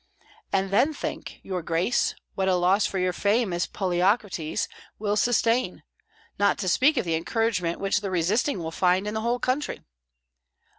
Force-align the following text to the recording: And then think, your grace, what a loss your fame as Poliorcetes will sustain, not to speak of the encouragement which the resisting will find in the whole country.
And 0.51 0.71
then 0.71 0.95
think, 0.95 1.39
your 1.43 1.61
grace, 1.61 2.15
what 2.33 2.47
a 2.47 2.55
loss 2.55 2.91
your 2.91 3.13
fame 3.13 3.53
as 3.53 3.67
Poliorcetes 3.67 4.67
will 4.97 5.15
sustain, 5.15 5.83
not 6.39 6.57
to 6.57 6.67
speak 6.67 6.97
of 6.97 7.05
the 7.05 7.13
encouragement 7.13 7.79
which 7.79 7.99
the 8.01 8.09
resisting 8.09 8.57
will 8.57 8.71
find 8.71 9.05
in 9.07 9.13
the 9.13 9.21
whole 9.21 9.37
country. 9.37 9.83